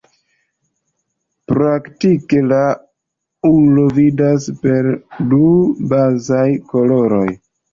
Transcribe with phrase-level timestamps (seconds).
[1.51, 2.61] Praktike la
[3.51, 4.91] ulo vidas per
[5.35, 5.47] du
[5.93, 7.25] bazaj koloroj.